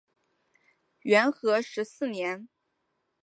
[1.03, 2.49] 元和十四年。